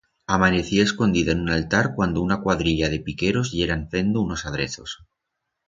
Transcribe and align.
Amanecié 0.35 0.85
escondida 0.85 1.31
en 1.37 1.41
un 1.41 1.51
altar 1.57 1.93
cuando 1.95 2.23
una 2.23 2.39
cuadrilla 2.41 2.89
de 2.89 2.99
piqueros 3.11 3.51
yeran 3.51 3.87
fendo 3.91 4.19
unos 4.19 4.47
adrezos. 4.47 4.99